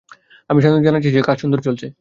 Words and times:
আমি 0.49 0.59
সানন্দে 0.61 0.87
জানাচ্ছি 0.87 1.09
যে, 1.11 1.21
কাজ 1.21 1.37
সুন্দর 1.39 1.59
চলছে। 1.61 1.87